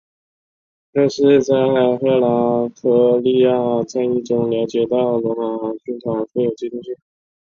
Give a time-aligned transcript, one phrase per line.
[0.93, 1.53] 皮洛士在
[1.97, 6.95] 赫拉克利亚战役中了解到罗马军团富有机动性。